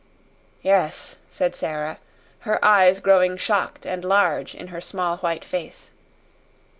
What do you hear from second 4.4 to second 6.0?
in her small white face.